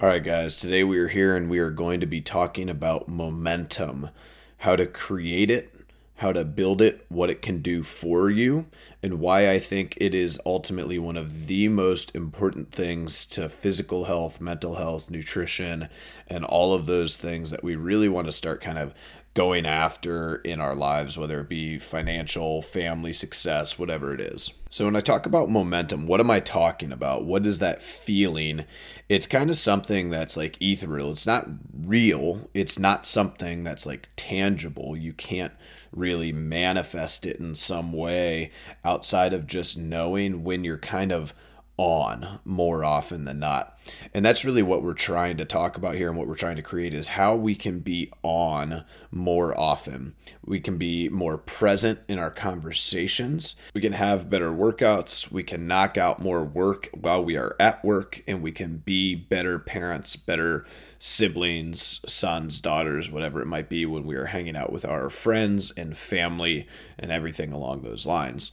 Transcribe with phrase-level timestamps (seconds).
[0.00, 3.08] All right, guys, today we are here and we are going to be talking about
[3.08, 4.10] momentum,
[4.58, 5.74] how to create it,
[6.18, 8.66] how to build it, what it can do for you,
[9.02, 14.04] and why I think it is ultimately one of the most important things to physical
[14.04, 15.88] health, mental health, nutrition,
[16.28, 18.94] and all of those things that we really want to start kind of
[19.38, 24.52] going after in our lives, whether it be financial, family success, whatever it is.
[24.68, 27.24] So, when I talk about momentum, what am I talking about?
[27.24, 28.64] What is that feeling?
[29.08, 31.12] It's kind of something that's like ethereal.
[31.12, 32.50] It's not real.
[32.52, 34.96] It's not something that's like tangible.
[34.96, 35.52] You can't
[35.92, 38.50] really manifest it in some way
[38.84, 41.32] outside of just knowing when you're kind of
[41.76, 43.77] on more often than not.
[44.14, 46.62] And that's really what we're trying to talk about here and what we're trying to
[46.62, 50.14] create is how we can be on more often.
[50.44, 53.56] We can be more present in our conversations.
[53.74, 55.30] We can have better workouts.
[55.30, 59.14] We can knock out more work while we are at work and we can be
[59.14, 60.66] better parents, better
[60.98, 65.70] siblings, sons, daughters, whatever it might be when we are hanging out with our friends
[65.76, 66.66] and family
[66.98, 68.50] and everything along those lines.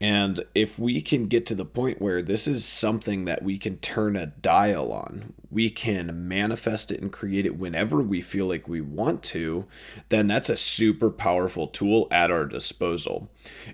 [0.00, 3.78] And if we can get to the point where this is something that we can
[3.78, 8.68] turn a dial on, we can manifest it and create it whenever we feel like
[8.68, 9.66] we want to,
[10.08, 13.28] then that's a super powerful tool at our disposal.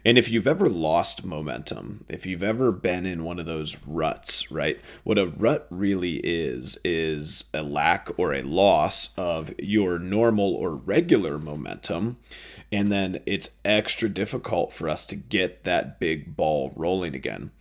[0.04, 4.50] And if you've ever lost momentum, if you've ever been in one of those ruts,
[4.50, 4.78] right?
[5.02, 10.74] What a rut really is, is a lack or a loss of your normal or
[10.74, 12.18] regular momentum.
[12.74, 17.52] And then it's extra difficult for us to get that big ball rolling again.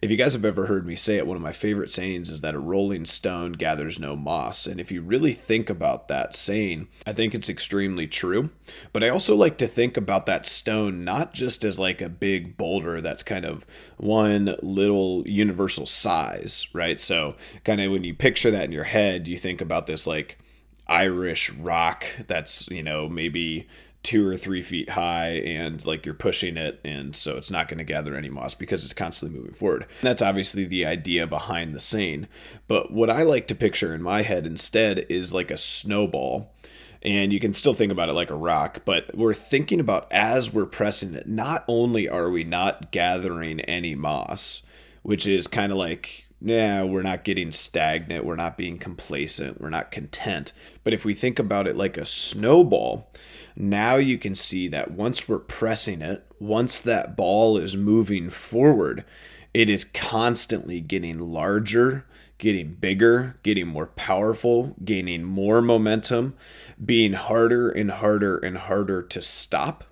[0.00, 2.40] If you guys have ever heard me say it, one of my favorite sayings is
[2.42, 4.68] that a rolling stone gathers no moss.
[4.68, 8.50] And if you really think about that saying, I think it's extremely true.
[8.92, 12.56] But I also like to think about that stone not just as like a big
[12.56, 17.00] boulder that's kind of one little universal size, right?
[17.00, 20.38] So, kind of when you picture that in your head, you think about this like
[20.86, 23.66] Irish rock that's, you know, maybe
[24.02, 27.78] two or three feet high and like you're pushing it and so it's not going
[27.78, 31.74] to gather any moss because it's constantly moving forward and that's obviously the idea behind
[31.74, 32.26] the scene
[32.66, 36.54] but what i like to picture in my head instead is like a snowball
[37.02, 40.52] and you can still think about it like a rock but we're thinking about as
[40.52, 44.62] we're pressing it not only are we not gathering any moss
[45.02, 49.68] which is kind of like yeah, we're not getting stagnant, we're not being complacent, we're
[49.68, 50.52] not content.
[50.84, 53.12] But if we think about it like a snowball,
[53.56, 59.04] now you can see that once we're pressing it, once that ball is moving forward,
[59.52, 62.06] it is constantly getting larger,
[62.38, 66.34] getting bigger, getting more powerful, gaining more momentum,
[66.82, 69.84] being harder and harder and harder to stop.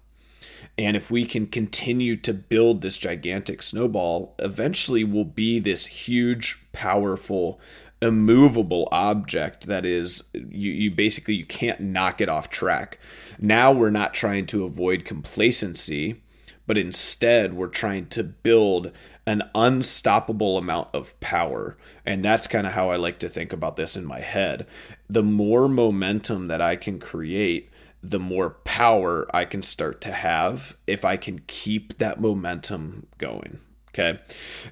[0.78, 6.60] And if we can continue to build this gigantic snowball, eventually we'll be this huge,
[6.72, 7.60] powerful,
[8.00, 12.98] immovable object that is you, you basically you can't knock it off track.
[13.38, 16.22] Now we're not trying to avoid complacency,
[16.66, 18.92] but instead we're trying to build
[19.26, 21.76] an unstoppable amount of power.
[22.06, 24.66] And that's kind of how I like to think about this in my head.
[25.08, 27.70] The more momentum that I can create,
[28.02, 33.60] the more power I can start to have if I can keep that momentum going.
[33.88, 34.20] Okay.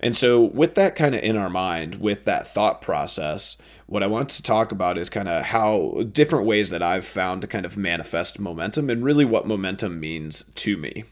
[0.01, 3.57] And so, with that kind of in our mind, with that thought process,
[3.87, 7.41] what I want to talk about is kind of how different ways that I've found
[7.43, 11.05] to kind of manifest momentum and really what momentum means to me.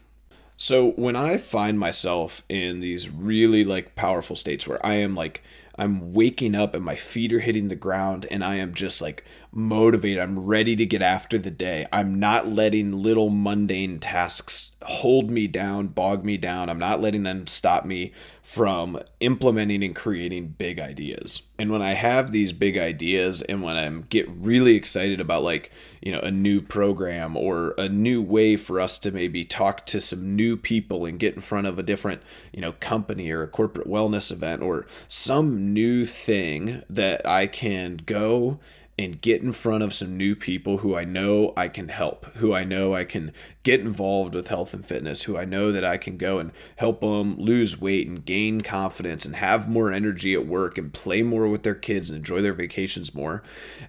[0.57, 5.43] So, when I find myself in these really like powerful states where I am like,
[5.77, 9.25] I'm waking up and my feet are hitting the ground and I am just like
[9.55, 10.19] motivated.
[10.19, 11.87] I'm ready to get after the day.
[11.91, 16.69] I'm not letting little mundane tasks hold me down, bog me down.
[16.69, 18.11] I'm not letting them stop me
[18.43, 21.41] from implementing and creating big ideas.
[21.57, 25.71] And when I have these big ideas and when I get really excited about like,
[26.01, 30.01] you know, a new program or a new way for us to maybe talk to
[30.01, 32.21] some new people and get in front of a different,
[32.53, 38.01] you know, company or a corporate wellness event or some new thing that I can
[38.05, 38.59] go
[38.97, 42.53] and get in front of some new people who I know I can help, who
[42.53, 43.33] I know I can
[43.63, 47.01] get involved with health and fitness, who I know that I can go and help
[47.01, 51.49] them lose weight and gain confidence and have more energy at work and play more
[51.49, 53.43] with their kids and enjoy their vacations more.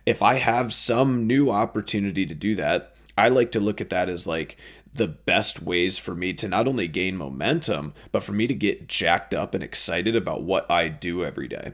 [0.04, 4.08] If I have some new opportunity to do that, I like to look at that
[4.08, 4.56] as like
[4.96, 8.88] the best ways for me to not only gain momentum, but for me to get
[8.88, 11.72] jacked up and excited about what I do every day.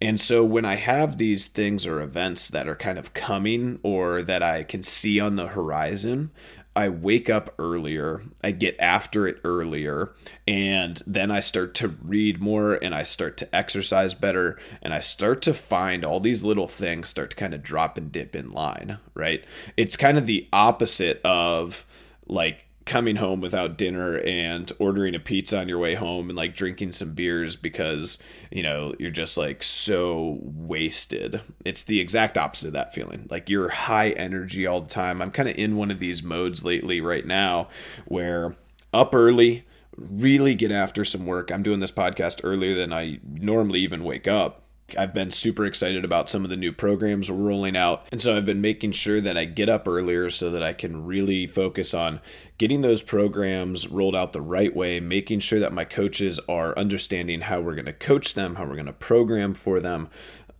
[0.00, 4.22] And so when I have these things or events that are kind of coming or
[4.22, 6.30] that I can see on the horizon,
[6.76, 10.12] I wake up earlier, I get after it earlier,
[10.46, 14.98] and then I start to read more and I start to exercise better and I
[14.98, 18.50] start to find all these little things start to kind of drop and dip in
[18.50, 19.44] line, right?
[19.76, 21.86] It's kind of the opposite of
[22.26, 26.54] like coming home without dinner and ordering a pizza on your way home and like
[26.54, 28.18] drinking some beers because
[28.50, 31.40] you know you're just like so wasted.
[31.64, 33.26] It's the exact opposite of that feeling.
[33.30, 35.22] Like you're high energy all the time.
[35.22, 37.68] I'm kind of in one of these modes lately right now
[38.04, 38.56] where
[38.92, 39.64] up early
[39.96, 41.50] really get after some work.
[41.50, 44.63] I'm doing this podcast earlier than i normally even wake up
[44.96, 48.06] I've been super excited about some of the new programs we're rolling out.
[48.12, 51.04] And so I've been making sure that I get up earlier so that I can
[51.04, 52.20] really focus on
[52.58, 57.42] getting those programs rolled out the right way, making sure that my coaches are understanding
[57.42, 60.08] how we're going to coach them, how we're going to program for them,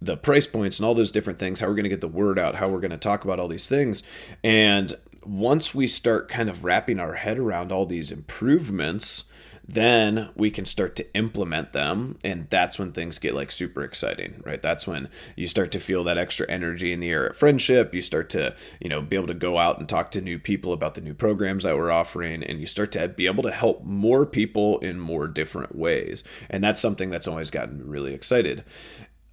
[0.00, 2.38] the price points, and all those different things, how we're going to get the word
[2.38, 4.02] out, how we're going to talk about all these things.
[4.42, 4.92] And
[5.24, 9.24] once we start kind of wrapping our head around all these improvements,
[9.66, 14.42] then we can start to implement them and that's when things get like super exciting
[14.44, 14.62] right?
[14.62, 17.94] That's when you start to feel that extra energy in the air at friendship.
[17.94, 20.72] You start to you know be able to go out and talk to new people
[20.72, 23.84] about the new programs that we're offering and you start to be able to help
[23.84, 26.24] more people in more different ways.
[26.50, 28.64] And that's something that's always gotten really excited.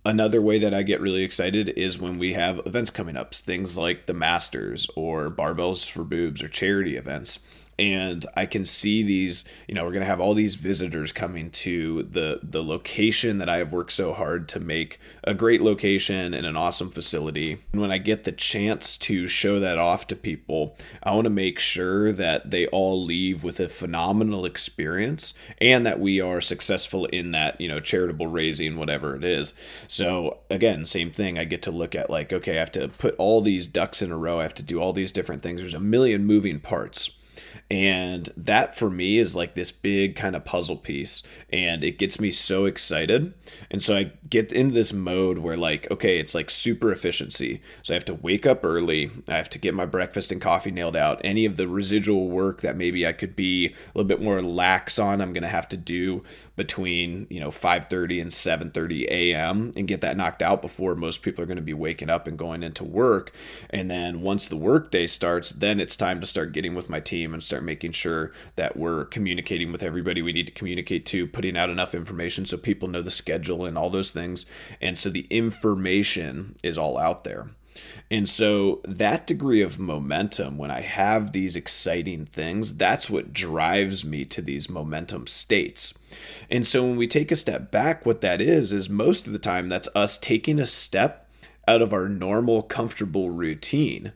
[0.03, 3.77] Another way that I get really excited is when we have events coming up, things
[3.77, 7.37] like the Masters or Barbells for Boobs or charity events
[7.81, 11.49] and I can see these, you know, we're going to have all these visitors coming
[11.49, 16.35] to the the location that I have worked so hard to make a great location
[16.35, 17.57] and an awesome facility.
[17.71, 21.31] And when I get the chance to show that off to people, I want to
[21.31, 27.05] make sure that they all leave with a phenomenal experience and that we are successful
[27.05, 29.55] in that, you know, charitable raising whatever it is.
[29.87, 31.39] So, again, same thing.
[31.39, 34.11] I get to look at like, okay, I have to put all these ducks in
[34.11, 34.39] a row.
[34.39, 35.59] I have to do all these different things.
[35.59, 37.17] There's a million moving parts
[37.71, 41.23] and that for me is like this big kind of puzzle piece
[41.53, 43.33] and it gets me so excited
[43.71, 47.93] and so i get into this mode where like okay it's like super efficiency so
[47.93, 50.97] i have to wake up early i have to get my breakfast and coffee nailed
[50.97, 54.41] out any of the residual work that maybe i could be a little bit more
[54.41, 56.21] lax on i'm going to have to do
[56.61, 59.71] between you know 5:30 and 7:30 a.m.
[59.75, 62.37] and get that knocked out before most people are going to be waking up and
[62.37, 63.33] going into work.
[63.71, 67.33] And then once the workday starts, then it's time to start getting with my team
[67.33, 71.57] and start making sure that we're communicating with everybody we need to communicate to, putting
[71.57, 74.45] out enough information so people know the schedule and all those things.
[74.81, 77.49] And so the information is all out there.
[78.09, 84.03] And so that degree of momentum, when I have these exciting things, that's what drives
[84.03, 85.93] me to these momentum states.
[86.49, 89.39] And so when we take a step back, what that is, is most of the
[89.39, 91.29] time that's us taking a step
[91.67, 94.11] out of our normal, comfortable routine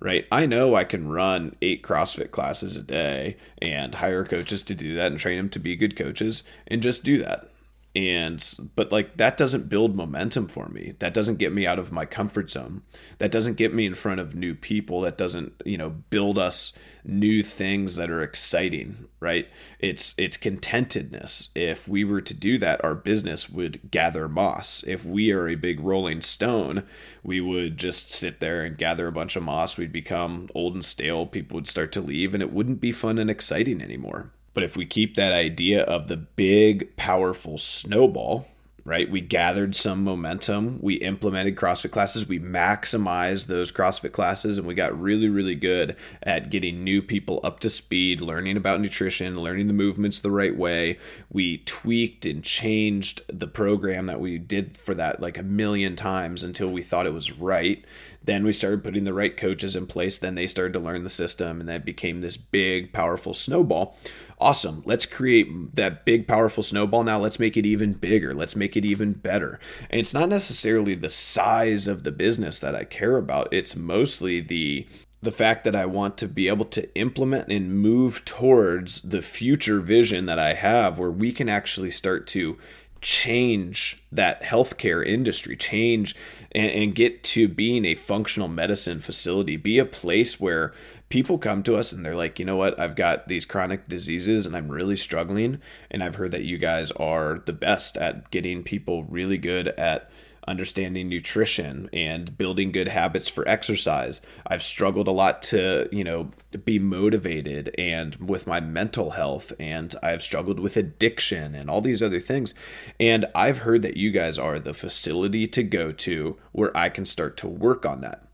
[0.00, 0.26] right?
[0.32, 4.94] I know I can run eight CrossFit classes a day and hire coaches to do
[4.94, 7.50] that and train them to be good coaches and just do that
[7.94, 10.94] and but like that doesn't build momentum for me.
[11.00, 12.82] That doesn't get me out of my comfort zone.
[13.18, 15.00] That doesn't get me in front of new people.
[15.00, 16.72] That doesn't you know build us
[17.04, 19.48] new things that are exciting right?
[19.80, 21.48] It's it's contentedness.
[21.56, 24.84] If we were to do that our business would gather moss.
[24.86, 26.84] If we are a big rolling stone
[27.24, 29.76] we would just sit there and gather a bunch of moss.
[29.76, 31.26] We'd become old and stale.
[31.26, 34.76] People would start to leave and it wouldn't be fun and exciting anymore but if
[34.76, 38.46] we keep that idea of the big, powerful snowball,
[38.84, 39.10] right?
[39.10, 40.78] We gathered some momentum.
[40.82, 42.26] We implemented CrossFit classes.
[42.26, 47.40] We maximized those CrossFit classes and we got really, really good at getting new people
[47.44, 50.98] up to speed, learning about nutrition, learning the movements the right way.
[51.30, 56.42] We tweaked and changed the program that we did for that like a million times
[56.42, 57.84] until we thought it was right.
[58.22, 60.18] Then we started putting the right coaches in place.
[60.18, 63.96] Then they started to learn the system and that became this big, powerful snowball
[64.40, 64.82] awesome.
[64.84, 67.04] Let's create that big, powerful snowball.
[67.04, 68.34] Now let's make it even bigger.
[68.34, 69.60] Let's make it even better.
[69.90, 73.52] And it's not necessarily the size of the business that I care about.
[73.52, 74.86] It's mostly the
[75.22, 79.80] the fact that I want to be able to implement and move towards the future
[79.80, 82.56] vision that I have where we can actually start to
[83.00, 86.14] change that healthcare industry, change
[86.52, 90.72] and, and, get to being a functional medicine facility, be a place where
[91.10, 94.46] people come to us and they're like, you know what, I've got these chronic diseases
[94.46, 95.60] and I'm really struggling.
[95.90, 100.08] And I've heard that you guys are the best at getting people really good at
[100.48, 104.20] understanding nutrition and building good habits for exercise.
[104.46, 106.30] I've struggled a lot to, you know,
[106.64, 112.02] be motivated and with my mental health and I've struggled with addiction and all these
[112.02, 112.54] other things.
[112.98, 117.04] And I've heard that you guys are the facility to go to where I can
[117.04, 118.29] start to work on that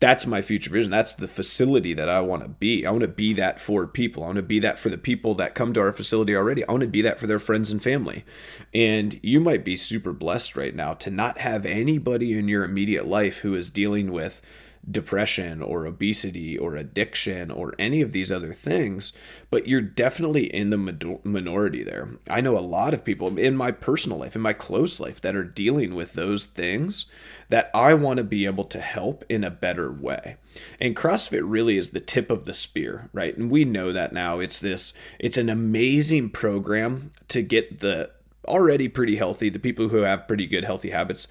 [0.00, 0.90] that's my future vision.
[0.90, 2.86] That's the facility that I want to be.
[2.86, 4.22] I want to be that for people.
[4.22, 6.66] I want to be that for the people that come to our facility already.
[6.66, 8.24] I want to be that for their friends and family.
[8.72, 13.06] And you might be super blessed right now to not have anybody in your immediate
[13.06, 14.40] life who is dealing with
[14.88, 19.12] depression or obesity or addiction or any of these other things,
[19.50, 22.08] but you're definitely in the minority there.
[22.28, 25.36] I know a lot of people in my personal life, in my close life, that
[25.36, 27.06] are dealing with those things
[27.50, 30.36] that I want to be able to help in a better way.
[30.80, 33.36] And CrossFit really is the tip of the spear, right?
[33.36, 34.38] And we know that now.
[34.38, 38.10] It's this, it's an amazing program to get the
[38.46, 41.28] already pretty healthy, the people who have pretty good healthy habits,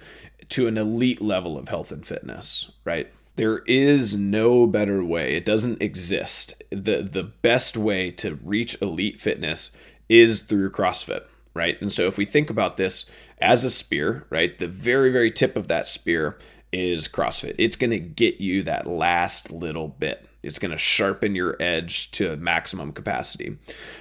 [0.50, 3.10] to an elite level of health and fitness, right?
[3.40, 5.34] There is no better way.
[5.34, 6.62] It doesn't exist.
[6.68, 9.74] The the best way to reach elite fitness
[10.10, 11.22] is through CrossFit,
[11.54, 11.80] right?
[11.80, 13.06] And so if we think about this
[13.40, 14.58] as a spear, right?
[14.58, 16.36] The very very tip of that spear
[16.70, 17.54] is CrossFit.
[17.56, 20.28] It's going to get you that last little bit.
[20.42, 23.56] It's going to sharpen your edge to maximum capacity.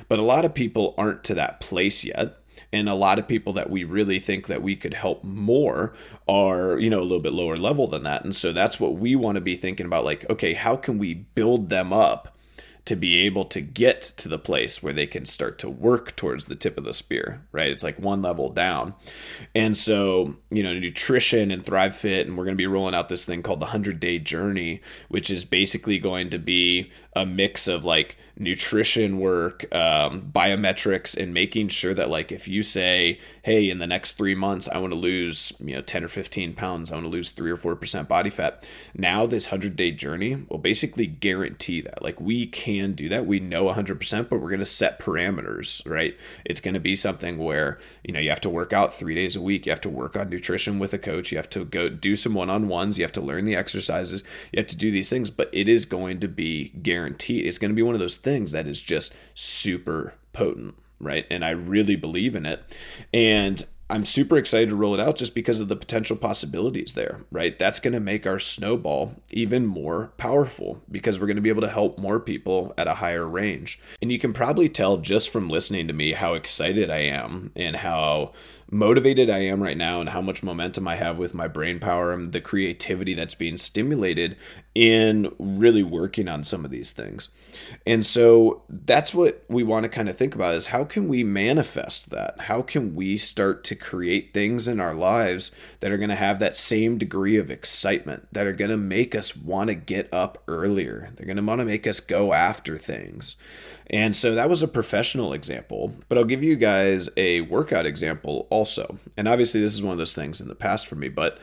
[0.10, 2.36] But a lot of people aren't to that place yet
[2.72, 5.94] and a lot of people that we really think that we could help more
[6.28, 9.16] are you know a little bit lower level than that and so that's what we
[9.16, 12.36] want to be thinking about like okay how can we build them up
[12.90, 16.46] to be able to get to the place where they can start to work towards
[16.46, 17.70] the tip of the spear, right?
[17.70, 18.96] It's like one level down.
[19.54, 23.08] And so, you know, nutrition and Thrive Fit, and we're going to be rolling out
[23.08, 27.68] this thing called the 100 Day Journey, which is basically going to be a mix
[27.68, 33.70] of like nutrition work, um, biometrics, and making sure that, like, if you say, hey,
[33.70, 36.90] in the next three months, I want to lose, you know, 10 or 15 pounds,
[36.90, 40.58] I want to lose three or 4% body fat, now this 100 day journey will
[40.58, 42.02] basically guarantee that.
[42.02, 43.26] Like, we can do that.
[43.26, 46.18] We know 100%, but we're going to set parameters, right?
[46.46, 49.36] It's going to be something where, you know, you have to work out three days
[49.36, 51.90] a week, you have to work on nutrition with a coach, you have to go
[51.90, 54.92] do some one on ones, you have to learn the exercises, you have to do
[54.92, 57.46] these things, but it is going to be guaranteed.
[57.46, 61.26] It's going to be one of those things that is just super potent, right?
[61.30, 62.64] And I really believe in it.
[63.14, 67.22] And I'm super excited to roll it out just because of the potential possibilities there,
[67.32, 67.58] right?
[67.58, 71.64] That's going to make our snowball even more powerful because we're going to be able
[71.64, 73.80] to help more people at a higher range.
[74.00, 77.78] And you can probably tell just from listening to me how excited I am and
[77.78, 78.34] how
[78.72, 82.12] motivated I am right now and how much momentum I have with my brain power
[82.12, 84.38] and the creativity that's being stimulated
[84.76, 87.30] in really working on some of these things.
[87.88, 91.24] And so that's what we want to kind of think about is how can we
[91.24, 92.42] manifest that?
[92.42, 96.40] How can we start to create things in our lives that are going to have
[96.40, 100.44] that same degree of excitement, that are going to make us want to get up
[100.48, 101.12] earlier?
[101.16, 103.36] They're going to want to make us go after things.
[103.92, 108.46] And so that was a professional example, but I'll give you guys a workout example
[108.52, 109.00] also.
[109.18, 111.40] And obviously, this is one of those things in the past for me, but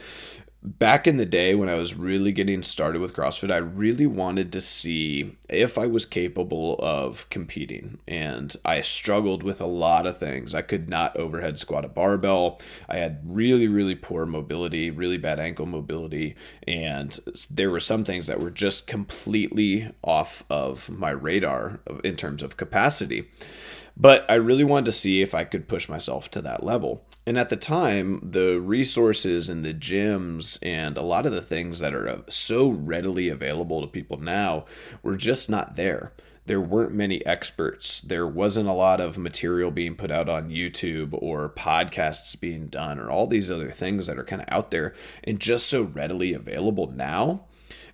[0.67, 4.53] back in the day when I was really getting started with CrossFit, I really wanted
[4.53, 7.99] to see if I was capable of competing.
[8.09, 10.55] And I struggled with a lot of things.
[10.55, 12.61] I could not overhead squat a barbell.
[12.89, 16.35] I had really, really poor mobility, really bad ankle mobility.
[16.67, 17.17] And
[17.49, 22.57] there were some things that were just completely off of my radar in terms of
[22.57, 23.31] capacity.
[23.97, 27.07] But I really wanted to see if I could push myself to that level.
[27.27, 31.81] And at the time, the resources and the gyms and a lot of the things
[31.81, 34.65] that are uh, so readily available to people now
[35.03, 36.13] were just not there.
[36.47, 38.01] There weren't many experts.
[38.01, 43.01] There wasn't a lot of material being put out on YouTube or podcasts being done
[43.01, 46.33] or all these other things that are kind of out there and just so readily
[46.33, 47.47] available now.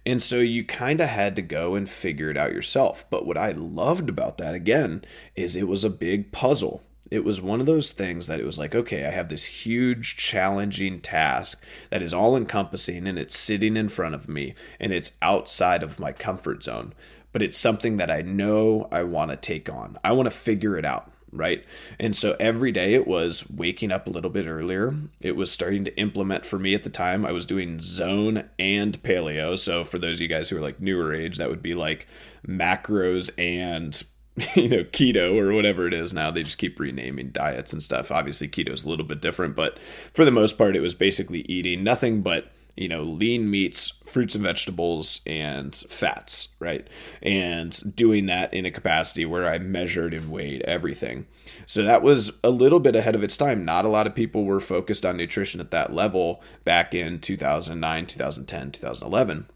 [0.05, 3.07] And so you kind of had to go and figure it out yourself.
[3.09, 6.83] But what I loved about that again is it was a big puzzle
[7.13, 10.17] it was one of those things that it was like, okay, I have this huge,
[10.17, 15.13] challenging task that is all encompassing and it's sitting in front of me and it's
[15.21, 16.95] outside of my comfort zone.
[17.31, 19.99] But it's something that I know I want to take on.
[20.03, 21.65] I want to figure it out right?
[21.99, 24.95] And so every day it was waking up a little bit earlier.
[25.19, 27.25] It was starting to implement for me at the time.
[27.25, 29.59] I was doing zone and paleo.
[29.59, 32.07] So for those of you guys who are like newer age, that would be like
[32.47, 34.03] macros and
[34.55, 36.31] you know keto or whatever it is now.
[36.31, 38.11] They just keep renaming diets and stuff.
[38.11, 41.41] Obviously keto is a little bit different but for the most part it was basically
[41.41, 46.87] eating nothing but you know lean meats fruits and vegetables and fats right?
[47.21, 51.27] And doing that in a capacity where i measured and weighed everything.
[51.67, 53.67] So that was a little bit ahead of its time.
[53.67, 58.07] Not a lot of people were focused on nutrition at that level back in 2009
[58.07, 59.47] 2010 2011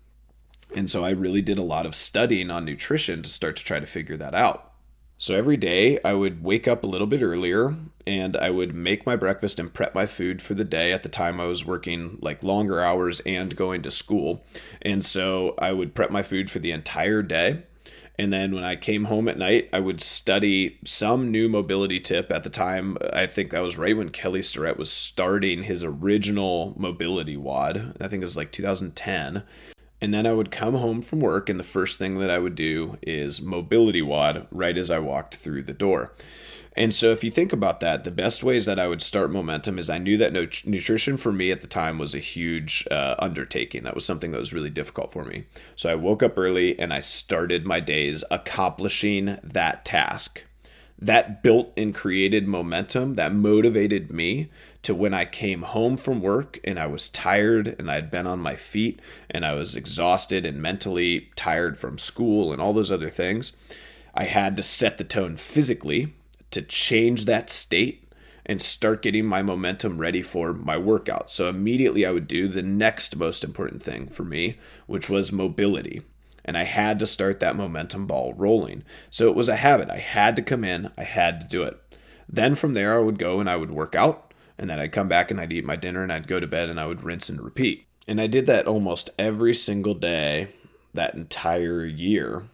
[0.75, 3.79] and so I really did a lot of studying on nutrition to start to try
[3.79, 4.66] to figure that out.
[5.19, 7.75] So every day I would wake up a little bit earlier
[8.07, 10.93] and I would make my breakfast and prep my food for the day.
[10.93, 14.45] At the time, I was working like longer hours and going to school.
[14.83, 17.63] And so I would prep my food for the entire day.
[18.19, 22.31] And then when I came home at night, I would study some new mobility tip.
[22.31, 26.75] At the time, I think that was right when Kelly Starrett was starting his original
[26.79, 27.97] MobilityWOD.
[28.01, 29.43] I think it was like 2010.
[30.01, 32.55] And then I would come home from work, and the first thing that I would
[32.55, 36.13] do is MobilityWOD right as I walked through the door.
[36.79, 39.79] And so, if you think about that, the best ways that I would start momentum
[39.79, 40.35] is I knew that
[40.67, 43.85] nutrition for me at the time was a huge uh, undertaking.
[43.85, 45.47] That was something that was really difficult for me.
[45.75, 50.45] So, I woke up early and I started my days accomplishing that task.
[50.99, 54.49] That built and created momentum that motivated me
[54.83, 58.39] to when I came home from work and I was tired and I'd been on
[58.39, 59.01] my feet
[59.31, 63.53] and I was exhausted and mentally tired from school and all those other things.
[64.15, 66.15] I had to set the tone physically
[66.51, 68.11] to change that state
[68.47, 71.31] and start getting my momentum ready for my workout.
[71.31, 76.03] So immediately I would do the next most important thing for me, which was mobility.
[76.47, 78.85] And I had to start that momentum ball rolling.
[79.11, 79.91] So it was a habit.
[79.91, 81.79] I had to come in, I had to do it.
[82.29, 84.27] Then from there, I would go and I would work out
[84.59, 86.71] and then I'd come back and I'd eat my dinner and I'd go to bed
[86.71, 87.87] and I would rinse and repeat.
[88.09, 90.49] And I did that almost every single day
[90.95, 92.45] that entire year.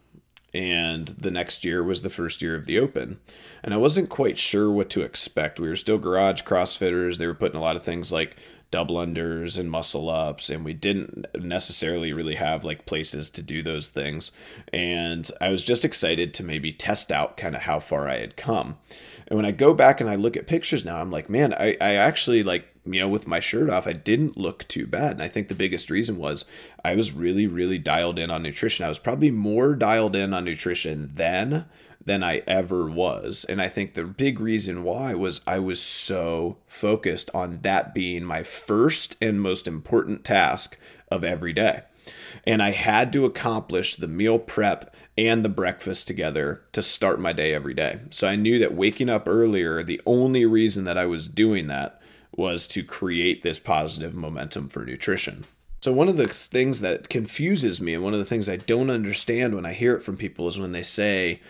[0.53, 3.19] And the next year was the first year of the Open.
[3.63, 5.59] And I wasn't quite sure what to expect.
[5.59, 7.17] We were still garage CrossFitters.
[7.17, 8.37] They were putting a lot of things like
[8.73, 13.61] double unders and muscle ups and we didn't necessarily really have like places to do
[13.61, 14.31] those things.
[14.73, 18.35] And i was just excited to maybe test out kind of how far i had
[18.35, 18.79] come.
[19.27, 21.77] And when i go back and i look at pictures now i'm like man i,
[21.79, 25.11] I actually like you know with my shirt off i didn't look too bad.
[25.11, 26.45] And i think the biggest reason was
[26.83, 28.85] i was really really dialed in on nutrition.
[28.85, 31.65] I was probably more dialed in on nutrition then
[32.05, 33.45] than I ever was.
[33.45, 38.23] And I think the big reason why was I was so focused on that being
[38.23, 40.77] my first and most important task
[41.09, 41.83] of every day.
[42.45, 47.31] And I had to accomplish the meal prep and the breakfast together to start my
[47.31, 47.99] day every day.
[48.09, 52.01] So I knew that waking up earlier, the only reason that I was doing that
[52.35, 55.45] was to create this positive momentum for nutrition.
[55.81, 58.89] So, one of the things that confuses me and one of the things I don't
[58.89, 61.41] understand when I hear it from people is when they say,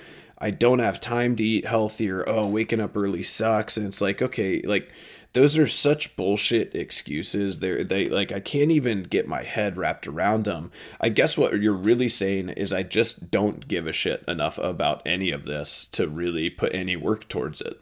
[0.44, 3.78] I don't have time to eat healthy or oh waking up early sucks.
[3.78, 4.92] And it's like okay like
[5.32, 7.62] those are such bullshit excuses.
[7.62, 11.62] They're they like I can't even get my head wrapped around them I guess what
[11.62, 15.86] you're really saying is I just don't give a shit enough about any of this
[15.94, 17.80] to really put any work towards it.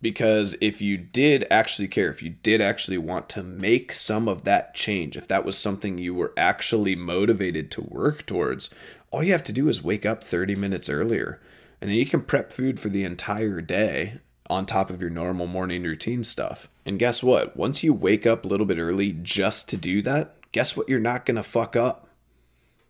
[0.00, 4.44] Because if you did actually care if you did actually want to make some of
[4.44, 8.70] that change if that was something you were actually motivated to work towards
[9.10, 11.38] all you have to do is wake up 30 minutes earlier
[11.80, 15.46] and then you can prep food for the entire day on top of your normal
[15.46, 16.68] morning routine stuff.
[16.84, 17.56] And guess what?
[17.56, 20.88] Once you wake up a little bit early just to do that, guess what?
[20.88, 22.08] You're not going to fuck up.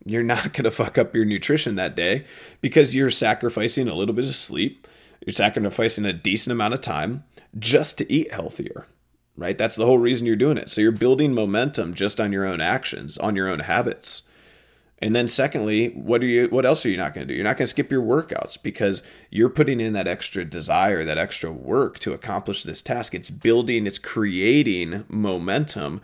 [0.05, 2.25] You're not going to fuck up your nutrition that day
[2.61, 4.87] because you're sacrificing a little bit of sleep.
[5.25, 7.25] You're sacrificing a decent amount of time
[7.57, 8.87] just to eat healthier,
[9.35, 9.57] right?
[9.57, 10.69] That's the whole reason you're doing it.
[10.69, 14.21] So you're building momentum just on your own actions, on your own habits.
[15.01, 17.35] And then secondly, what are you what else are you not going to do?
[17.35, 21.17] You're not going to skip your workouts because you're putting in that extra desire, that
[21.17, 23.15] extra work to accomplish this task.
[23.15, 26.01] It's building, it's creating momentum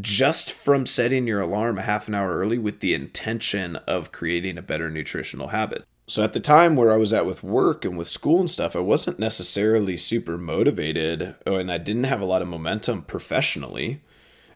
[0.00, 4.58] just from setting your alarm a half an hour early with the intention of creating
[4.58, 5.84] a better nutritional habit.
[6.06, 8.74] So at the time where I was at with work and with school and stuff,
[8.74, 14.00] I wasn't necessarily super motivated and I didn't have a lot of momentum professionally.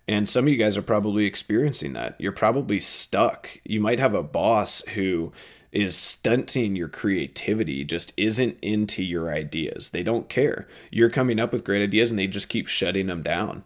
[0.08, 2.16] And some of you guys are probably experiencing that.
[2.18, 3.48] You're probably stuck.
[3.64, 5.32] You might have a boss who
[5.70, 9.90] is stunting your creativity, just isn't into your ideas.
[9.90, 10.68] They don't care.
[10.90, 13.64] You're coming up with great ideas and they just keep shutting them down.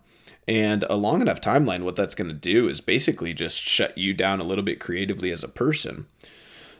[0.49, 4.15] And a long enough timeline, what that's going to do is basically just shut you
[4.15, 6.07] down a little bit creatively as a person.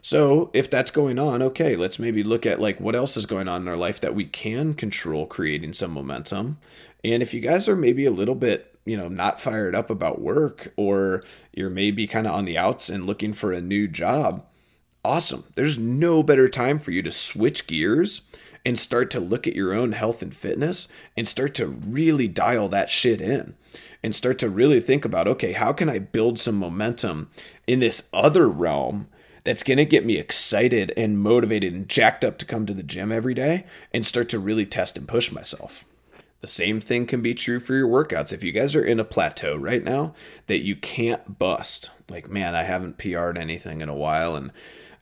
[0.01, 3.49] So, if that's going on, okay, let's maybe look at like what else is going
[3.49, 6.59] on in our life that we can control creating some momentum.
[7.03, 10.21] And if you guys are maybe a little bit you know not fired up about
[10.21, 11.23] work or
[11.53, 14.43] you're maybe kind of on the outs and looking for a new job
[15.07, 15.45] awesome.
[15.55, 18.23] There's no better time for you to switch gears
[18.65, 22.69] and start to look at your own health and fitness and start to really dial
[22.71, 23.55] that shit in
[24.03, 27.31] and start to really think about okay how can i build some momentum
[27.69, 29.07] in this other realm
[29.45, 32.83] that's going to get me excited and motivated and jacked up to come to the
[32.83, 35.85] gym every day and start to really test and push myself
[36.47, 38.33] the same thing can be true for your workouts.
[38.33, 40.15] If you guys are in a plateau right now
[40.47, 44.53] that you can't bust, like, man, I haven't PR'd anything in a while and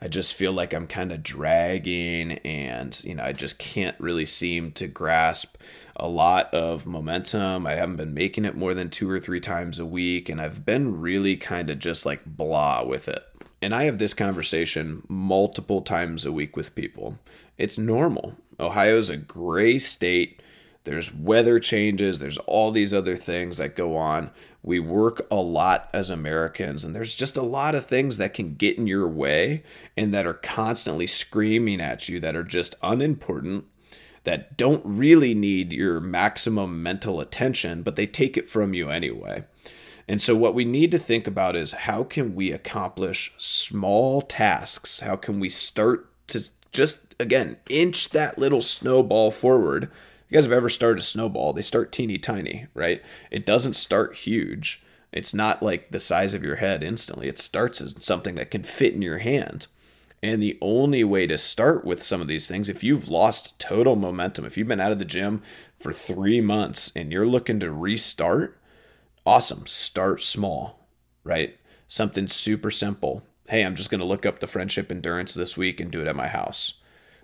[0.00, 4.24] I just feel like I'm kind of dragging and, you know, I just can't really
[4.24, 5.58] seem to grasp
[5.96, 7.66] a lot of momentum.
[7.66, 10.64] I haven't been making it more than two or three times a week, and I've
[10.64, 13.22] been really kind of just like blah with it.
[13.60, 17.18] And I have this conversation multiple times a week with people.
[17.58, 18.36] It's normal.
[18.58, 20.40] Ohio's a gray state.
[20.84, 24.30] There's weather changes, there's all these other things that go on.
[24.62, 28.54] We work a lot as Americans, and there's just a lot of things that can
[28.54, 29.62] get in your way
[29.96, 33.64] and that are constantly screaming at you that are just unimportant,
[34.24, 39.44] that don't really need your maximum mental attention, but they take it from you anyway.
[40.06, 45.00] And so, what we need to think about is how can we accomplish small tasks?
[45.00, 49.90] How can we start to just, again, inch that little snowball forward?
[50.28, 51.52] You guys have ever started a snowball?
[51.52, 53.02] They start teeny tiny, right?
[53.30, 54.82] It doesn't start huge.
[55.12, 57.28] It's not like the size of your head instantly.
[57.28, 59.68] It starts as something that can fit in your hand.
[60.22, 63.94] And the only way to start with some of these things, if you've lost total
[63.94, 65.42] momentum, if you've been out of the gym
[65.78, 68.58] for three months and you're looking to restart,
[69.26, 69.66] awesome.
[69.66, 70.88] Start small,
[71.22, 71.58] right?
[71.86, 73.22] Something super simple.
[73.48, 76.08] Hey, I'm just going to look up the friendship endurance this week and do it
[76.08, 76.80] at my house.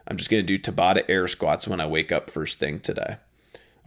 [0.07, 3.17] I'm just going to do Tabata air squats when I wake up first thing today.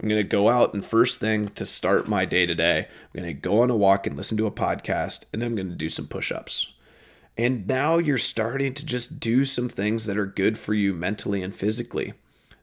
[0.00, 3.26] I'm going to go out and first thing to start my day today, I'm going
[3.26, 5.74] to go on a walk and listen to a podcast, and then I'm going to
[5.74, 6.72] do some push ups.
[7.36, 11.42] And now you're starting to just do some things that are good for you mentally
[11.42, 12.14] and physically.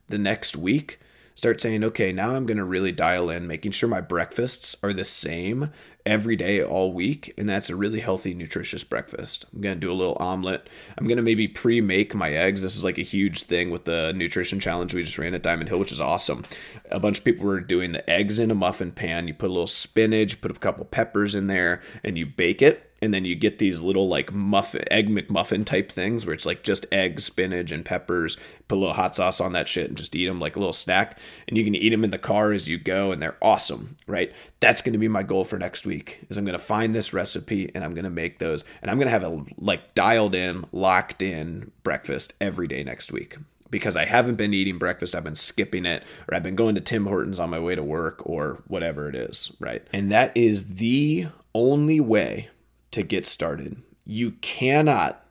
[0.08, 0.98] The next week,
[1.42, 4.92] start saying, okay, now I'm going to really dial in, making sure my breakfasts are
[4.92, 5.72] the same
[6.06, 7.34] every day all week.
[7.36, 9.46] And that's a really healthy, nutritious breakfast.
[9.52, 10.68] I'm going to do a little omelet.
[10.96, 12.62] I'm going to maybe pre make my eggs.
[12.62, 15.68] This is like a huge thing with the nutrition challenge we just ran at Diamond
[15.68, 16.44] Hill, which is awesome.
[16.92, 19.26] A bunch of people were doing the eggs in a muffin pan.
[19.26, 22.91] You put a little spinach, put a couple peppers in there, and you bake it
[23.02, 26.62] and then you get these little like muffin egg mcmuffin type things where it's like
[26.62, 28.36] just eggs spinach and peppers
[28.68, 30.72] put a little hot sauce on that shit and just eat them like a little
[30.72, 33.96] snack and you can eat them in the car as you go and they're awesome
[34.06, 36.94] right that's going to be my goal for next week is i'm going to find
[36.94, 39.94] this recipe and i'm going to make those and i'm going to have a like
[39.94, 43.36] dialed in locked in breakfast every day next week
[43.70, 45.14] because I haven't been eating breakfast.
[45.14, 47.82] I've been skipping it, or I've been going to Tim Hortons on my way to
[47.82, 49.82] work, or whatever it is, right?
[49.94, 52.50] And that is the only way
[52.92, 53.82] to get started.
[54.04, 55.24] You cannot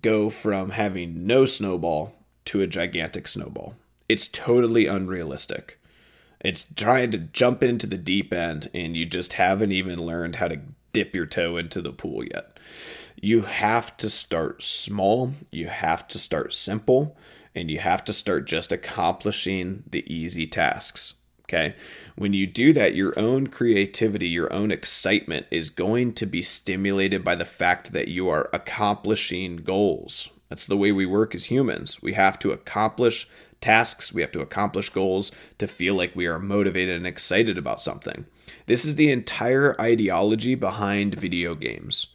[0.00, 2.14] go from having no snowball
[2.46, 3.74] to a gigantic snowball.
[4.08, 5.78] It's totally unrealistic.
[6.40, 10.48] It's trying to jump into the deep end and you just haven't even learned how
[10.48, 10.60] to
[10.92, 12.58] dip your toe into the pool yet.
[13.20, 17.16] You have to start small, you have to start simple,
[17.54, 21.17] and you have to start just accomplishing the easy tasks.
[21.48, 21.74] Okay.
[22.14, 27.24] When you do that, your own creativity, your own excitement is going to be stimulated
[27.24, 30.30] by the fact that you are accomplishing goals.
[30.50, 32.02] That's the way we work as humans.
[32.02, 33.28] We have to accomplish
[33.62, 37.80] tasks, we have to accomplish goals to feel like we are motivated and excited about
[37.80, 38.26] something.
[38.66, 42.08] This is the entire ideology behind video games.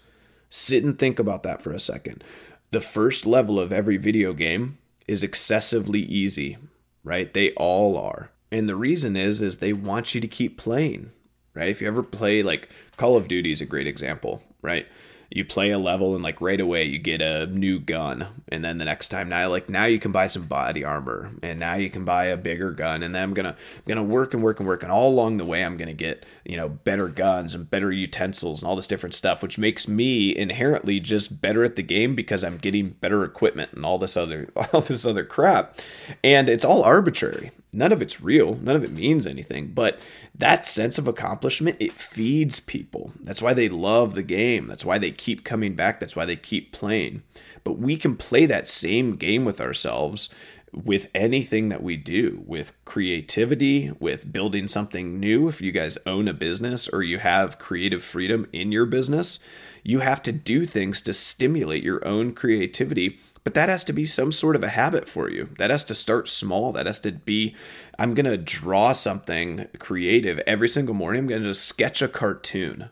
[0.50, 2.24] Sit and think about that for a second.
[2.70, 6.58] The first level of every video game is excessively easy,
[7.04, 7.34] right?
[7.34, 8.30] They all are.
[8.54, 11.10] And the reason is is they want you to keep playing,
[11.56, 11.70] right?
[11.70, 14.86] If you ever play like Call of Duty is a great example, right?
[15.32, 18.78] You play a level and like right away you get a new gun, and then
[18.78, 21.90] the next time now like now you can buy some body armor, and now you
[21.90, 24.70] can buy a bigger gun, and then I'm gonna I'm gonna work and work and
[24.70, 27.92] work, and all along the way I'm gonna get you know better guns and better
[27.92, 32.14] utensils and all this different stuff, which makes me inherently just better at the game
[32.14, 35.80] because I'm getting better equipment and all this other all this other crap,
[36.24, 38.56] and it's all arbitrary none of it's real.
[38.56, 39.68] None of it means anything.
[39.68, 40.00] But
[40.36, 43.12] that sense of accomplishment it feeds people.
[43.22, 44.68] That's why they love the game.
[44.68, 46.00] That's why they keep coming back.
[46.00, 47.24] That's why they keep playing.
[47.64, 50.30] But we can play that same game with ourselves
[50.74, 55.48] with anything that we do with creativity with building something new.
[55.48, 59.40] If you guys own a business or you have creative freedom in your business
[59.84, 64.06] you have to do things to stimulate your own creativity but that has to be
[64.06, 65.50] some sort of a habit for you.
[65.58, 66.72] That has to start small.
[66.72, 67.56] That has to be
[68.00, 71.22] I'm going to draw something creative every single morning.
[71.22, 72.90] I'm going to just sketch a cartoon.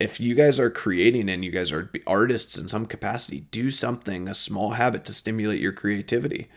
[0.00, 4.28] If you guys are creating and you guys are artists in some capacity, do something,
[4.28, 6.48] a small habit to stimulate your creativity.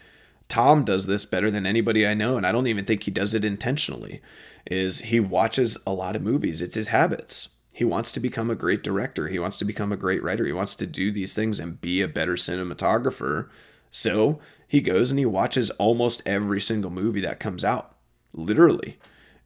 [0.48, 3.34] Tom does this better than anybody I know, and I don't even think he does
[3.34, 4.22] it intentionally.
[4.70, 6.62] Is he watches a lot of movies.
[6.62, 7.50] It's his habits.
[7.74, 9.28] He wants to become a great director.
[9.28, 10.46] He wants to become a great writer.
[10.46, 13.50] He wants to do these things and be a better cinematographer.
[13.90, 17.96] So he goes and he watches almost every single movie that comes out,
[18.34, 18.98] literally.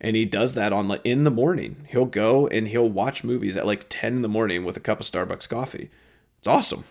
[0.02, 1.88] And he does that on in the morning.
[1.90, 5.00] He'll go and he'll watch movies at like 10 in the morning with a cup
[5.00, 5.90] of Starbucks coffee.
[6.40, 6.84] It's awesome.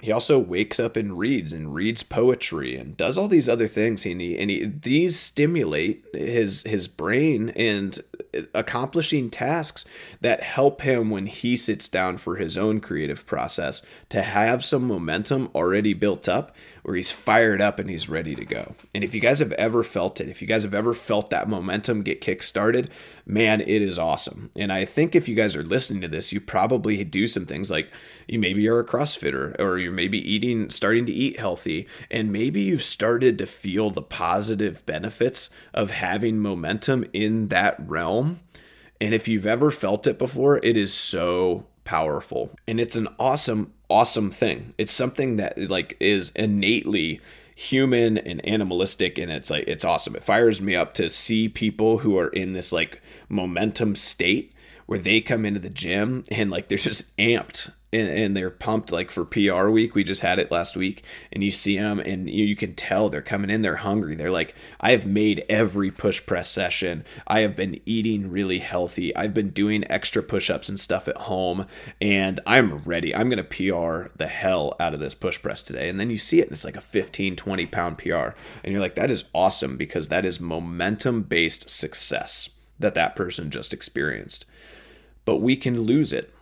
[0.00, 4.02] he also wakes up and reads and reads poetry and does all these other things
[4.02, 8.00] he, and he, these stimulate his his brain and
[8.54, 9.84] accomplishing tasks
[10.20, 14.86] that help him when he sits down for his own creative process to have some
[14.86, 16.54] momentum already built up
[16.88, 18.74] where he's fired up and he's ready to go.
[18.94, 21.46] And if you guys have ever felt it, if you guys have ever felt that
[21.46, 22.90] momentum get kick started,
[23.26, 24.50] man, it is awesome.
[24.56, 27.70] And I think if you guys are listening to this, you probably do some things
[27.70, 27.92] like
[28.26, 32.62] you maybe are a CrossFitter or you're maybe eating, starting to eat healthy, and maybe
[32.62, 38.17] you've started to feel the positive benefits of having momentum in that realm.
[39.00, 42.50] And if you've ever felt it before, it is so powerful.
[42.66, 44.74] And it's an awesome, awesome thing.
[44.76, 47.20] It's something that like is innately
[47.54, 50.14] human and animalistic and it's like it's awesome.
[50.14, 54.52] It fires me up to see people who are in this like momentum state
[54.86, 58.92] where they come into the gym and like they're just amped and, and, they're pumped
[58.92, 59.94] like for PR week.
[59.94, 63.08] We just had it last week, and you see them, and you, you, can tell
[63.08, 63.62] they're coming in.
[63.62, 64.14] They're hungry.
[64.14, 67.04] They're like, I have made every push press session.
[67.26, 69.14] I have been eating really healthy.
[69.16, 71.66] I've been doing extra push ups and stuff at home,
[72.00, 73.14] and I'm ready.
[73.14, 75.88] I'm gonna PR the hell out of this push press today.
[75.88, 78.80] And then you see it, and it's like a 15, 20 pound PR, and you're
[78.80, 84.44] like, that is awesome because that is momentum based success that that person just experienced.
[85.24, 86.32] But we can lose it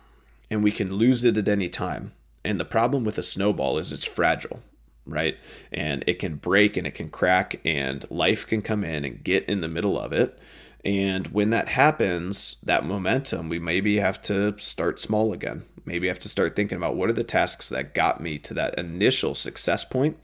[0.49, 2.13] and we can lose it at any time.
[2.43, 4.61] And the problem with a snowball is it's fragile,
[5.05, 5.37] right?
[5.71, 9.45] And it can break and it can crack, and life can come in and get
[9.45, 10.37] in the middle of it.
[10.85, 15.65] And when that happens, that momentum, we maybe have to start small again.
[15.85, 18.77] Maybe have to start thinking about what are the tasks that got me to that
[18.77, 20.17] initial success point,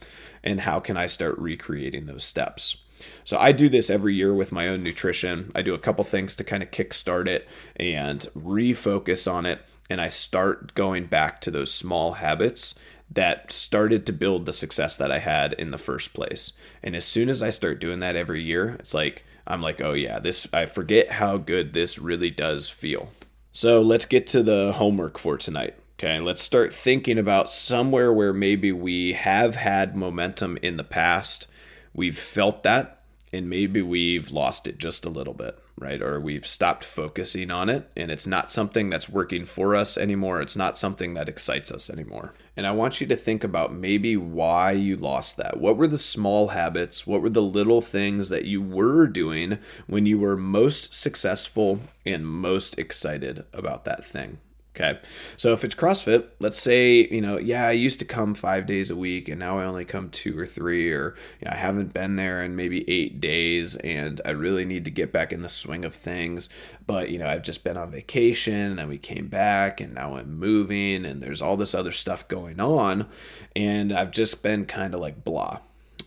[0.44, 2.78] and how can I start recreating those steps?
[3.24, 5.52] So I do this every year with my own nutrition.
[5.56, 9.62] I do a couple things to kind of kickstart it and refocus on it.
[9.90, 12.76] And I start going back to those small habits
[13.12, 16.54] that started to build the success that I had in the first place.
[16.82, 19.94] And as soon as I start doing that every year, it's like, I'm like, oh
[19.94, 23.12] yeah, this, I forget how good this really does feel.
[23.52, 25.76] So let's get to the homework for tonight.
[26.00, 31.48] Okay, let's start thinking about somewhere where maybe we have had momentum in the past
[31.94, 33.04] we've felt that
[33.34, 36.02] and maybe we've lost it just a little bit, right?
[36.04, 40.40] Or we've stopped focusing on it and it's not something that's working for us anymore.
[40.40, 42.36] It's not something that excites us anymore.
[42.56, 45.60] And I want you to think about maybe why you lost that.
[45.60, 47.08] What were the small habits?
[47.08, 52.28] What were the little things that you were doing when you were most successful and
[52.28, 54.38] most excited about that thing?
[54.76, 55.00] Okay.
[55.38, 58.90] So if it's CrossFit, let's say, you know, yeah, I used to come five days
[58.90, 61.94] a week and now I only come two or three, or you know, I haven't
[61.94, 65.50] been there in maybe eight days and I really need to get back in the
[65.50, 66.50] swing of things.
[66.88, 70.16] But, you know, I've just been on vacation and then we came back and now
[70.16, 73.08] I'm moving and there's all this other stuff going on.
[73.56, 75.60] And I've just been kind of like blah.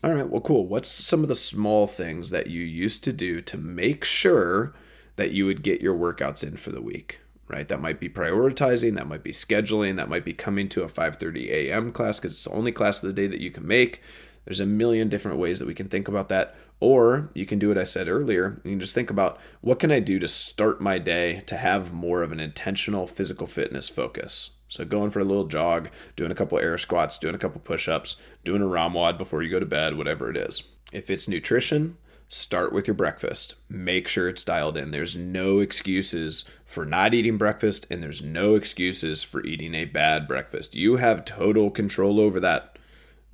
[0.03, 0.67] All right, well, cool.
[0.67, 4.75] What's some of the small things that you used to do to make sure
[5.15, 7.21] that you would get your workouts in for the week?
[7.49, 7.69] Right?
[7.69, 11.49] That might be prioritizing, that might be scheduling, that might be coming to a 5:30
[11.51, 11.93] a.m.
[11.93, 14.03] class because it's the only class of the day that you can make.
[14.45, 16.57] There's a million different ways that we can think about that.
[16.79, 18.61] Or you can do what I said earlier.
[18.63, 21.93] You can just think about what can I do to start my day to have
[21.93, 24.51] more of an intentional physical fitness focus.
[24.69, 28.17] So going for a little jog, doing a couple air squats, doing a couple push-ups,
[28.45, 30.65] doing a ROMWOD before you go to bed, whatever it is.
[30.93, 31.97] If it's nutrition,
[32.29, 33.55] start with your breakfast.
[33.69, 34.91] Make sure it's dialed in.
[34.91, 40.27] There's no excuses for not eating breakfast, and there's no excuses for eating a bad
[40.27, 40.75] breakfast.
[40.75, 42.79] You have total control over that.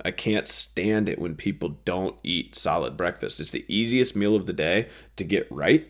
[0.05, 3.39] I can't stand it when people don't eat solid breakfast.
[3.39, 5.89] It's the easiest meal of the day to get right,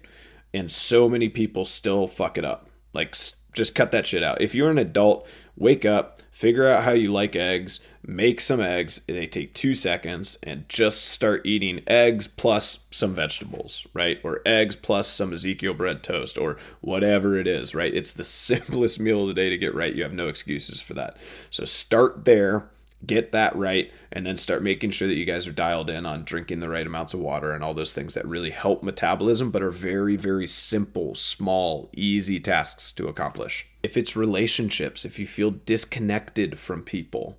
[0.54, 2.70] and so many people still fuck it up.
[2.94, 3.16] Like,
[3.54, 4.42] just cut that shit out.
[4.42, 9.02] If you're an adult, wake up, figure out how you like eggs, make some eggs.
[9.08, 14.20] They take two seconds and just start eating eggs plus some vegetables, right?
[14.24, 17.94] Or eggs plus some Ezekiel bread toast or whatever it is, right?
[17.94, 19.96] It's the simplest meal of the day to get right.
[19.96, 21.18] You have no excuses for that.
[21.50, 22.70] So start there
[23.06, 26.24] get that right and then start making sure that you guys are dialed in on
[26.24, 29.62] drinking the right amounts of water and all those things that really help metabolism but
[29.62, 33.68] are very very simple small easy tasks to accomplish.
[33.82, 37.38] If it's relationships if you feel disconnected from people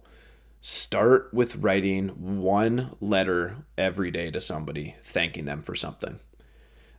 [0.61, 2.09] start with writing
[2.41, 6.19] one letter every day to somebody thanking them for something.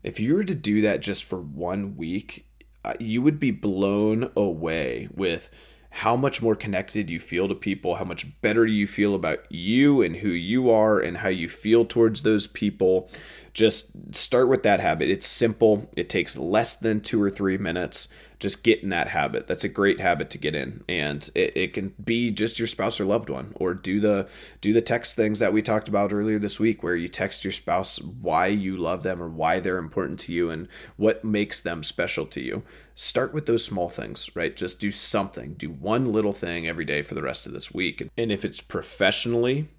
[0.04, 2.46] If you were to do that just for one week
[2.84, 5.50] uh, you would be blown away with
[5.96, 9.40] how much more connected you feel to people, how much better do you feel about
[9.50, 13.10] you and who you are and how you feel towards those people.
[13.54, 15.10] Just start with that habit.
[15.10, 18.10] It's simple, it takes less than two or three minutes.
[18.40, 19.48] Just get in that habit.
[19.48, 20.84] That's a great habit to get in.
[20.90, 24.28] And it, it can be just your spouse or loved one or do the
[24.62, 27.52] do the text things that we talked about earlier this week where you text your
[27.52, 30.68] spouse why you love them or why they're important to you and
[30.98, 32.64] what makes them special to you.
[32.96, 34.56] Start with those small things right?
[34.56, 35.54] Just do something.
[35.54, 38.08] Do one little thing every day for the rest of this week.
[38.18, 39.70] And if it's professionally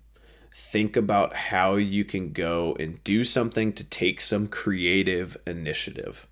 [0.55, 6.27] think about how you can go and do something to take some creative initiative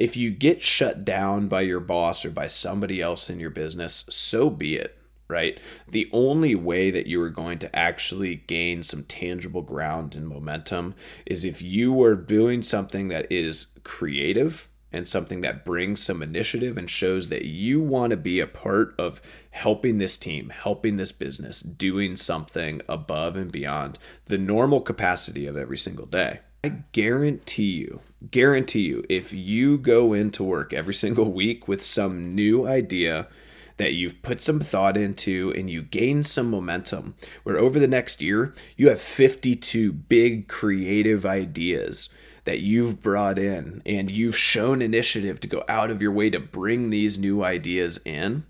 [0.00, 4.06] if you get shut down by your boss or by somebody else in your business,
[4.08, 4.96] so be it,
[5.28, 5.60] right?
[5.86, 10.94] The only way that you are going to actually gain some tangible ground and momentum
[11.26, 16.78] is if you are doing something that is creative and something that brings some initiative
[16.78, 21.12] and shows that you want to be a part of helping this team, helping this
[21.12, 26.40] business, doing something above and beyond the normal capacity of every single day.
[26.64, 32.34] I guarantee you, guarantee you, if you go into work every single week with some
[32.34, 33.28] new idea
[33.76, 38.20] that you've put some thought into and you gain some momentum, where over the next
[38.20, 42.10] year, you have 52 big creative ideas
[42.44, 46.40] that you've brought in and you've shown initiative to go out of your way to
[46.40, 48.44] bring these new ideas in,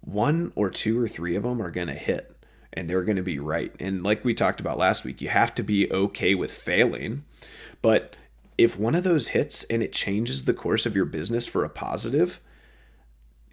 [0.00, 2.34] one or two or three of them are going to hit
[2.72, 3.74] and they're going to be right.
[3.80, 7.24] And like we talked about last week, you have to be okay with failing.
[7.82, 8.16] But
[8.58, 11.68] if one of those hits and it changes the course of your business for a
[11.68, 12.40] positive,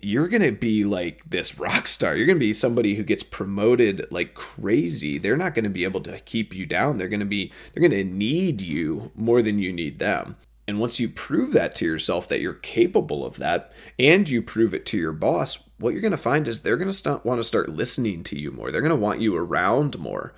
[0.02, 2.16] you're going to be like this rock star.
[2.16, 5.18] You're going to be somebody who gets promoted like crazy.
[5.18, 6.98] They're not going to be able to keep you down.
[6.98, 10.36] They're going to be they're going to need you more than you need them.
[10.68, 14.74] And once you prove that to yourself that you're capable of that and you prove
[14.74, 17.40] it to your boss, what you're going to find is they're going to start, want
[17.40, 18.72] to start listening to you more.
[18.72, 20.34] They're going to want you around more.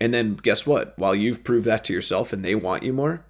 [0.00, 0.94] And then guess what?
[0.96, 3.26] While you've proved that to yourself and they want you more,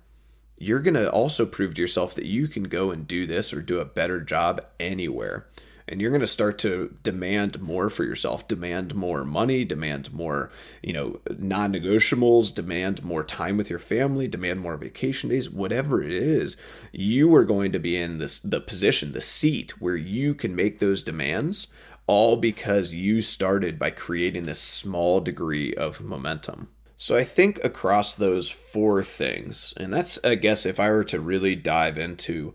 [0.58, 3.62] you're going to also prove to yourself that you can go and do this or
[3.62, 5.46] do a better job anywhere.
[5.90, 10.50] And you're going to start to demand more for yourself demand more money demand more
[10.82, 16.10] you know non-negotiables demand more time with your family demand more vacation days whatever it
[16.10, 16.58] is
[16.92, 20.78] you are going to be in this the position the seat where you can make
[20.78, 21.68] those demands
[22.06, 26.68] all because you started by creating this small degree of momentum
[26.98, 31.20] so I think across those four things, and that's, I guess, if I were to
[31.20, 32.54] really dive into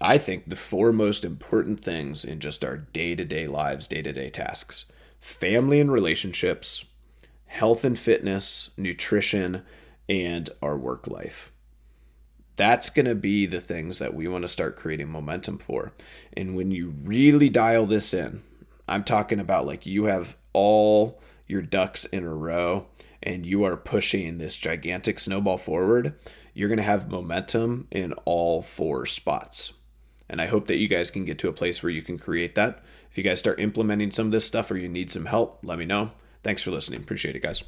[0.00, 4.02] I think the four most important things in just our day to day lives, day
[4.02, 6.84] to day tasks family and relationships,
[7.46, 9.62] health and fitness, nutrition,
[10.08, 11.52] and our work life.
[12.56, 15.92] That's going to be the things that we want to start creating momentum for.
[16.36, 18.42] And when you really dial this in,
[18.88, 22.88] I'm talking about like you have all your ducks in a row
[23.22, 26.14] and you are pushing this gigantic snowball forward,
[26.54, 29.74] you're going to have momentum in all four spots.
[30.28, 32.54] And I hope that you guys can get to a place where you can create
[32.54, 32.82] that.
[33.10, 35.78] If you guys start implementing some of this stuff or you need some help, let
[35.78, 36.12] me know.
[36.42, 37.00] Thanks for listening.
[37.00, 37.62] Appreciate it, guys.